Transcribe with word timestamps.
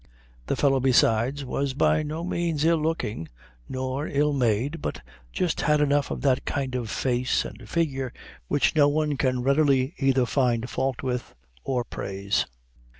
The 0.47 0.55
fellow 0.55 0.79
besides, 0.79 1.45
was 1.45 1.75
by 1.75 2.01
no 2.01 2.23
means 2.23 2.65
ill 2.65 2.79
looking, 2.81 3.29
nor 3.69 4.07
ill 4.07 4.33
made, 4.33 4.81
but 4.81 4.99
just 5.31 5.61
had 5.61 5.79
enough 5.79 6.09
of 6.09 6.21
that 6.21 6.43
kind 6.43 6.73
of 6.73 6.89
face 6.89 7.45
and 7.45 7.69
figure 7.69 8.11
which 8.47 8.75
no 8.75 8.87
one 8.87 9.15
can 9.15 9.43
readily 9.43 9.93
either 9.99 10.25
find 10.25 10.67
fault 10.67 11.03
with 11.03 11.35
or 11.63 11.83
praise. 11.83 12.47